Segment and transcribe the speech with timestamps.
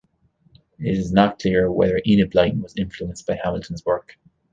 [0.79, 4.17] It is not clear whether Enid Blyton was influenced by Hamilton's work.